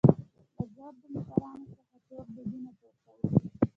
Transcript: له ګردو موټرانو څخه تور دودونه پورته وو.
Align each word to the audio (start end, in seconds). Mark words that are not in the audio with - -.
له 0.55 0.63
ګردو 0.81 1.05
موټرانو 1.13 1.65
څخه 1.77 1.97
تور 2.07 2.25
دودونه 2.35 2.69
پورته 2.79 3.11
وو. 3.17 3.23